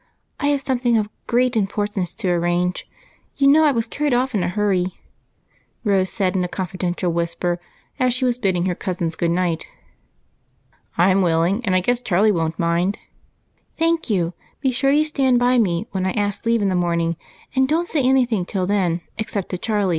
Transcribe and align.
I 0.39 0.47
have 0.47 0.61
something 0.61 0.97
of 0.97 1.09
great 1.27 1.55
importance 1.55 2.15
to 2.15 2.27
arrange; 2.31 2.89
you 3.35 3.45
know 3.45 3.63
I 3.65 3.71
was 3.71 3.85
carried 3.85 4.15
off 4.15 4.33
in 4.33 4.41
a 4.41 4.47
hurry," 4.49 4.99
Rose 5.83 6.09
said 6.09 6.35
in 6.35 6.43
a 6.43 6.47
confidential 6.47 7.13
whisjDer 7.13 7.59
as 7.99 8.11
she 8.11 8.25
was 8.25 8.39
bidding 8.39 8.65
her 8.65 8.73
cousins 8.73 9.15
good 9.15 9.29
night." 9.29 9.67
I 10.97 11.11
'm 11.11 11.21
willing, 11.21 11.63
and 11.63 11.75
I 11.75 11.81
guess 11.81 12.01
Charlie 12.01 12.31
won't 12.31 12.57
mind."" 12.57 12.97
Thank 13.77 14.09
you; 14.09 14.33
be 14.59 14.71
sure 14.71 14.89
you 14.89 15.03
stand 15.03 15.37
by 15.37 15.59
me 15.59 15.85
when 15.91 16.07
I 16.07 16.13
ask 16.13 16.47
leave 16.47 16.63
in 16.63 16.69
the 16.69 16.73
morning, 16.75 17.15
and 17.55 17.67
don't 17.67 17.87
«ay 17.95 17.99
any 18.01 18.25
thing 18.25 18.43
till 18.43 18.65
then, 18.65 19.01
except 19.19 19.49
to 19.49 19.59
Charlie. 19.59 19.89